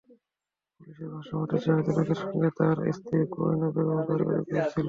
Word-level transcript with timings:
পুলিশের 0.75 1.09
ভাষ্যমতে, 1.13 1.55
জাহেদুল 1.63 1.95
হকের 1.97 2.19
সঙ্গে 2.23 2.49
তাঁর 2.57 2.77
স্ত্রী 2.97 3.17
কোহিনূর 3.33 3.71
বেগমের 3.75 4.05
পারিবারিক 4.07 4.45
বিরোধ 4.47 4.65
ছিল। 4.65 4.79